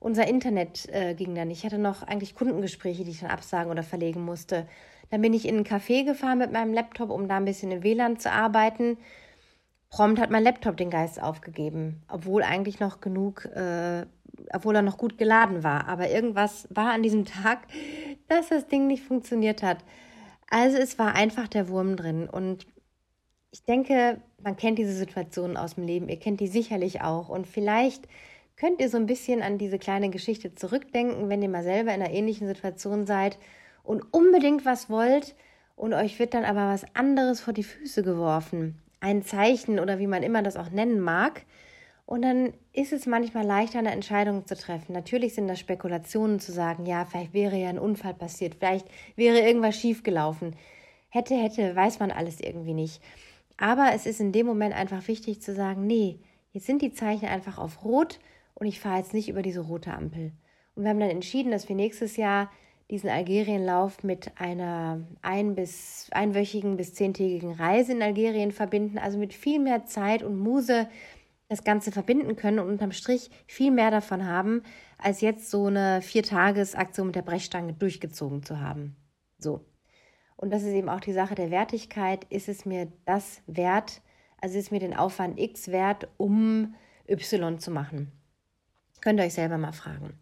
Unser 0.00 0.28
Internet 0.28 0.86
äh, 0.90 1.14
ging 1.14 1.34
dann. 1.34 1.50
Ich 1.50 1.64
hatte 1.64 1.78
noch 1.78 2.02
eigentlich 2.02 2.34
Kundengespräche, 2.34 3.04
die 3.04 3.12
ich 3.12 3.20
dann 3.20 3.30
absagen 3.30 3.70
oder 3.70 3.84
verlegen 3.84 4.22
musste. 4.22 4.68
Dann 5.08 5.22
bin 5.22 5.32
ich 5.32 5.48
in 5.48 5.56
ein 5.56 5.64
Café 5.64 6.04
gefahren 6.04 6.36
mit 6.36 6.52
meinem 6.52 6.74
Laptop, 6.74 7.08
um 7.08 7.26
da 7.26 7.38
ein 7.38 7.46
bisschen 7.46 7.70
im 7.70 7.82
WLAN 7.82 8.18
zu 8.18 8.30
arbeiten. 8.30 8.98
Prompt 9.92 10.18
hat 10.18 10.30
mein 10.30 10.42
Laptop 10.42 10.78
den 10.78 10.88
Geist 10.88 11.22
aufgegeben, 11.22 12.02
obwohl 12.08 12.42
eigentlich 12.42 12.80
noch 12.80 13.02
genug, 13.02 13.44
äh, 13.54 14.06
obwohl 14.54 14.74
er 14.74 14.80
noch 14.80 14.96
gut 14.96 15.18
geladen 15.18 15.62
war. 15.62 15.86
Aber 15.86 16.08
irgendwas 16.08 16.66
war 16.70 16.92
an 16.92 17.02
diesem 17.02 17.26
Tag, 17.26 17.58
dass 18.28 18.48
das 18.48 18.66
Ding 18.66 18.86
nicht 18.86 19.04
funktioniert 19.04 19.62
hat. 19.62 19.84
Also 20.48 20.78
es 20.78 20.98
war 20.98 21.14
einfach 21.14 21.46
der 21.46 21.68
Wurm 21.68 21.96
drin. 21.96 22.26
Und 22.26 22.66
ich 23.50 23.64
denke, 23.64 24.22
man 24.42 24.56
kennt 24.56 24.78
diese 24.78 24.94
Situationen 24.94 25.58
aus 25.58 25.74
dem 25.74 25.84
Leben. 25.84 26.08
Ihr 26.08 26.18
kennt 26.18 26.40
die 26.40 26.48
sicherlich 26.48 27.02
auch. 27.02 27.28
Und 27.28 27.46
vielleicht 27.46 28.08
könnt 28.56 28.80
ihr 28.80 28.88
so 28.88 28.96
ein 28.96 29.06
bisschen 29.06 29.42
an 29.42 29.58
diese 29.58 29.78
kleine 29.78 30.08
Geschichte 30.08 30.54
zurückdenken, 30.54 31.28
wenn 31.28 31.42
ihr 31.42 31.50
mal 31.50 31.64
selber 31.64 31.94
in 31.94 32.00
einer 32.00 32.12
ähnlichen 32.12 32.46
Situation 32.46 33.04
seid 33.04 33.38
und 33.82 34.02
unbedingt 34.10 34.64
was 34.64 34.88
wollt 34.88 35.34
und 35.76 35.92
euch 35.92 36.18
wird 36.18 36.32
dann 36.32 36.46
aber 36.46 36.72
was 36.72 36.86
anderes 36.94 37.42
vor 37.42 37.52
die 37.52 37.62
Füße 37.62 38.02
geworfen 38.02 38.81
ein 39.02 39.22
Zeichen 39.22 39.80
oder 39.80 39.98
wie 39.98 40.06
man 40.06 40.22
immer 40.22 40.42
das 40.42 40.56
auch 40.56 40.70
nennen 40.70 41.00
mag. 41.00 41.44
Und 42.06 42.22
dann 42.22 42.52
ist 42.72 42.92
es 42.92 43.06
manchmal 43.06 43.44
leichter, 43.44 43.80
eine 43.80 43.90
Entscheidung 43.90 44.46
zu 44.46 44.56
treffen. 44.56 44.92
Natürlich 44.92 45.34
sind 45.34 45.48
das 45.48 45.58
Spekulationen 45.58 46.40
zu 46.40 46.52
sagen, 46.52 46.86
ja, 46.86 47.04
vielleicht 47.04 47.34
wäre 47.34 47.56
ja 47.56 47.68
ein 47.68 47.78
Unfall 47.78 48.14
passiert, 48.14 48.56
vielleicht 48.56 48.86
wäre 49.16 49.40
irgendwas 49.40 49.76
schiefgelaufen. 49.76 50.54
Hätte, 51.08 51.34
hätte, 51.34 51.74
weiß 51.74 51.98
man 51.98 52.10
alles 52.10 52.40
irgendwie 52.40 52.74
nicht. 52.74 53.02
Aber 53.56 53.90
es 53.94 54.06
ist 54.06 54.20
in 54.20 54.32
dem 54.32 54.46
Moment 54.46 54.74
einfach 54.74 55.06
wichtig 55.08 55.42
zu 55.42 55.54
sagen, 55.54 55.86
nee, 55.86 56.20
jetzt 56.52 56.66
sind 56.66 56.80
die 56.80 56.92
Zeichen 56.92 57.26
einfach 57.26 57.58
auf 57.58 57.84
Rot 57.84 58.20
und 58.54 58.66
ich 58.66 58.80
fahre 58.80 58.98
jetzt 58.98 59.14
nicht 59.14 59.28
über 59.28 59.42
diese 59.42 59.60
rote 59.60 59.92
Ampel. 59.92 60.32
Und 60.74 60.84
wir 60.84 60.90
haben 60.90 61.00
dann 61.00 61.10
entschieden, 61.10 61.50
dass 61.50 61.68
wir 61.68 61.76
nächstes 61.76 62.16
Jahr 62.16 62.50
diesen 62.90 63.10
Algerienlauf 63.10 64.02
mit 64.02 64.32
einer 64.38 65.00
ein 65.22 65.54
bis 65.54 66.08
einwöchigen 66.10 66.76
bis 66.76 66.94
zehntägigen 66.94 67.52
Reise 67.52 67.92
in 67.92 68.02
Algerien 68.02 68.52
verbinden, 68.52 68.98
also 68.98 69.18
mit 69.18 69.32
viel 69.32 69.58
mehr 69.58 69.86
Zeit 69.86 70.22
und 70.22 70.38
Muse 70.38 70.88
das 71.48 71.64
Ganze 71.64 71.92
verbinden 71.92 72.34
können 72.36 72.58
und 72.58 72.68
unterm 72.68 72.92
Strich 72.92 73.30
viel 73.46 73.70
mehr 73.70 73.90
davon 73.90 74.26
haben, 74.26 74.62
als 74.98 75.20
jetzt 75.20 75.50
so 75.50 75.66
eine 75.66 76.00
Viertagesaktion 76.00 77.08
mit 77.08 77.16
der 77.16 77.22
Brechstange 77.22 77.74
durchgezogen 77.74 78.42
zu 78.42 78.60
haben. 78.60 78.96
So. 79.38 79.64
Und 80.36 80.50
das 80.50 80.62
ist 80.62 80.72
eben 80.72 80.88
auch 80.88 81.00
die 81.00 81.12
Sache 81.12 81.34
der 81.34 81.50
Wertigkeit. 81.50 82.24
Ist 82.30 82.48
es 82.48 82.64
mir 82.64 82.90
das 83.04 83.42
wert? 83.46 84.00
Also 84.40 84.58
ist 84.58 84.72
mir 84.72 84.80
den 84.80 84.96
Aufwand 84.96 85.38
X 85.38 85.68
wert, 85.68 86.08
um 86.16 86.74
Y 87.08 87.58
zu 87.58 87.70
machen? 87.70 88.10
Könnt 89.00 89.20
ihr 89.20 89.26
euch 89.26 89.34
selber 89.34 89.58
mal 89.58 89.72
fragen. 89.72 90.21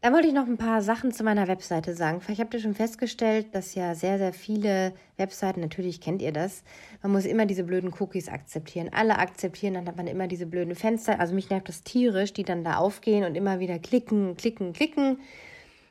Dann 0.00 0.12
wollte 0.12 0.28
ich 0.28 0.34
noch 0.34 0.46
ein 0.46 0.58
paar 0.58 0.80
Sachen 0.80 1.10
zu 1.10 1.24
meiner 1.24 1.48
Webseite 1.48 1.92
sagen. 1.92 2.20
Vielleicht 2.20 2.40
habt 2.40 2.54
ihr 2.54 2.60
schon 2.60 2.74
festgestellt, 2.74 3.52
dass 3.52 3.74
ja 3.74 3.96
sehr, 3.96 4.18
sehr 4.18 4.32
viele 4.32 4.92
Webseiten, 5.16 5.60
natürlich 5.60 6.00
kennt 6.00 6.22
ihr 6.22 6.30
das, 6.30 6.62
man 7.02 7.10
muss 7.10 7.24
immer 7.24 7.46
diese 7.46 7.64
blöden 7.64 7.92
Cookies 7.98 8.28
akzeptieren. 8.28 8.90
Alle 8.92 9.18
akzeptieren, 9.18 9.74
dann 9.74 9.88
hat 9.88 9.96
man 9.96 10.06
immer 10.06 10.28
diese 10.28 10.46
blöden 10.46 10.76
Fenster. 10.76 11.18
Also 11.18 11.34
mich 11.34 11.50
nervt 11.50 11.68
das 11.68 11.82
tierisch, 11.82 12.32
die 12.32 12.44
dann 12.44 12.62
da 12.62 12.76
aufgehen 12.76 13.24
und 13.24 13.34
immer 13.34 13.58
wieder 13.58 13.80
klicken, 13.80 14.36
klicken, 14.36 14.72
klicken 14.72 15.18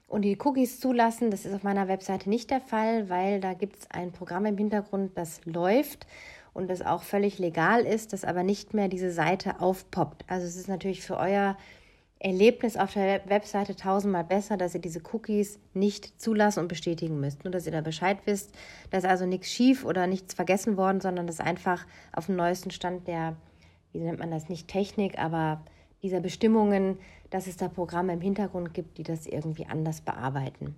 und 0.07 0.21
die 0.21 0.37
Cookies 0.41 0.79
zulassen. 0.79 1.29
Das 1.29 1.45
ist 1.45 1.53
auf 1.53 1.63
meiner 1.63 1.89
Webseite 1.89 2.29
nicht 2.29 2.49
der 2.49 2.61
Fall, 2.61 3.09
weil 3.09 3.41
da 3.41 3.53
gibt 3.53 3.75
es 3.75 3.91
ein 3.91 4.13
Programm 4.13 4.45
im 4.45 4.57
Hintergrund, 4.57 5.17
das 5.17 5.41
läuft 5.43 6.07
und 6.53 6.69
das 6.69 6.81
auch 6.81 7.03
völlig 7.03 7.39
legal 7.39 7.81
ist, 7.81 8.13
das 8.13 8.23
aber 8.23 8.43
nicht 8.43 8.73
mehr 8.73 8.87
diese 8.87 9.11
Seite 9.11 9.59
aufpoppt. 9.59 10.23
Also 10.27 10.47
es 10.47 10.55
ist 10.55 10.69
natürlich 10.69 11.01
für 11.01 11.17
euer 11.17 11.57
Erlebnis 12.19 12.77
auf 12.77 12.93
der 12.93 13.21
Webseite 13.29 13.75
tausendmal 13.75 14.23
besser, 14.23 14.57
dass 14.57 14.73
ihr 14.73 14.81
diese 14.81 15.01
Cookies 15.13 15.59
nicht 15.73 16.19
zulassen 16.19 16.61
und 16.61 16.67
bestätigen 16.67 17.19
müsst. 17.19 17.43
Nur, 17.43 17.51
dass 17.51 17.65
ihr 17.67 17.71
da 17.71 17.81
Bescheid 17.81 18.17
wisst, 18.25 18.55
da 18.89 18.97
ist 18.97 19.05
also 19.05 19.25
nichts 19.25 19.51
schief 19.51 19.85
oder 19.85 20.07
nichts 20.07 20.33
vergessen 20.33 20.77
worden, 20.77 20.99
sondern 20.99 21.27
das 21.27 21.35
ist 21.35 21.45
einfach 21.45 21.85
auf 22.11 22.25
dem 22.25 22.35
neuesten 22.35 22.71
Stand 22.71 23.07
der, 23.07 23.35
wie 23.91 23.99
nennt 23.99 24.19
man 24.19 24.31
das, 24.31 24.49
nicht 24.49 24.67
Technik, 24.67 25.19
aber 25.19 25.61
dieser 26.01 26.19
Bestimmungen, 26.19 26.97
dass 27.29 27.45
es 27.45 27.57
da 27.57 27.67
Programme 27.67 28.13
im 28.13 28.21
Hintergrund 28.21 28.73
gibt, 28.73 28.97
die 28.97 29.03
das 29.03 29.27
irgendwie 29.27 29.67
anders 29.67 30.01
bearbeiten. 30.01 30.75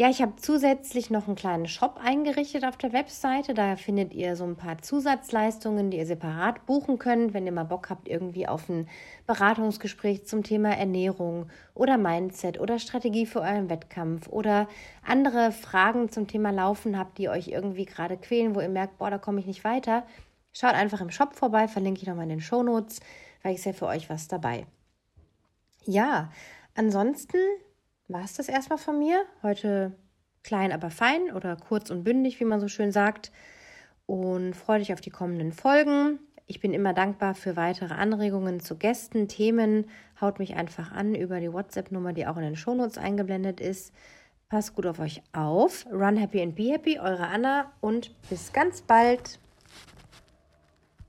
Ja, 0.00 0.08
ich 0.08 0.22
habe 0.22 0.36
zusätzlich 0.36 1.10
noch 1.10 1.26
einen 1.26 1.34
kleinen 1.34 1.66
Shop 1.66 1.98
eingerichtet 2.00 2.64
auf 2.64 2.76
der 2.76 2.92
Webseite. 2.92 3.52
Da 3.52 3.74
findet 3.74 4.14
ihr 4.14 4.36
so 4.36 4.44
ein 4.44 4.54
paar 4.54 4.78
Zusatzleistungen, 4.80 5.90
die 5.90 5.98
ihr 5.98 6.06
separat 6.06 6.66
buchen 6.66 7.00
könnt, 7.00 7.34
wenn 7.34 7.46
ihr 7.46 7.52
mal 7.52 7.64
Bock 7.64 7.90
habt 7.90 8.06
irgendwie 8.06 8.46
auf 8.46 8.68
ein 8.68 8.88
Beratungsgespräch 9.26 10.24
zum 10.24 10.44
Thema 10.44 10.68
Ernährung 10.70 11.50
oder 11.74 11.98
Mindset 11.98 12.60
oder 12.60 12.78
Strategie 12.78 13.26
für 13.26 13.40
euren 13.40 13.68
Wettkampf 13.70 14.28
oder 14.28 14.68
andere 15.04 15.50
Fragen 15.50 16.10
zum 16.10 16.28
Thema 16.28 16.52
Laufen 16.52 16.96
habt, 16.96 17.18
die 17.18 17.28
euch 17.28 17.48
irgendwie 17.48 17.84
gerade 17.84 18.16
quälen, 18.16 18.54
wo 18.54 18.60
ihr 18.60 18.68
merkt, 18.68 18.98
boah, 18.98 19.10
da 19.10 19.18
komme 19.18 19.40
ich 19.40 19.46
nicht 19.46 19.64
weiter. 19.64 20.06
Schaut 20.52 20.74
einfach 20.74 21.00
im 21.00 21.10
Shop 21.10 21.34
vorbei, 21.34 21.66
verlinke 21.66 22.02
ich 22.02 22.06
nochmal 22.06 22.26
in 22.26 22.36
den 22.36 22.40
Show 22.40 22.62
Notes, 22.62 23.00
weil 23.42 23.54
ich 23.54 23.62
sehr 23.62 23.74
für 23.74 23.86
euch 23.86 24.08
was 24.08 24.28
dabei. 24.28 24.64
Ja, 25.86 26.30
ansonsten 26.76 27.38
war 28.08 28.24
es 28.24 28.34
das 28.34 28.48
erstmal 28.48 28.78
von 28.78 28.98
mir. 28.98 29.24
Heute 29.42 29.94
klein, 30.42 30.72
aber 30.72 30.90
fein 30.90 31.30
oder 31.32 31.56
kurz 31.56 31.90
und 31.90 32.04
bündig, 32.04 32.40
wie 32.40 32.44
man 32.44 32.60
so 32.60 32.68
schön 32.68 32.90
sagt. 32.90 33.30
Und 34.06 34.54
freue 34.54 34.78
dich 34.78 34.92
auf 34.92 35.02
die 35.02 35.10
kommenden 35.10 35.52
Folgen. 35.52 36.18
Ich 36.46 36.60
bin 36.60 36.72
immer 36.72 36.94
dankbar 36.94 37.34
für 37.34 37.56
weitere 37.56 37.92
Anregungen 37.92 38.60
zu 38.60 38.78
Gästen, 38.78 39.28
Themen. 39.28 39.90
Haut 40.18 40.38
mich 40.38 40.56
einfach 40.56 40.92
an 40.92 41.14
über 41.14 41.40
die 41.40 41.52
WhatsApp-Nummer, 41.52 42.14
die 42.14 42.26
auch 42.26 42.38
in 42.38 42.42
den 42.42 42.56
Shownotes 42.56 42.96
eingeblendet 42.96 43.60
ist. 43.60 43.92
Passt 44.48 44.74
gut 44.74 44.86
auf 44.86 44.98
euch 44.98 45.22
auf. 45.34 45.84
Run 45.92 46.16
happy 46.16 46.40
and 46.40 46.54
be 46.56 46.72
happy, 46.72 46.98
eure 46.98 47.26
Anna 47.26 47.70
und 47.82 48.18
bis 48.30 48.54
ganz 48.54 48.80
bald. 48.80 49.38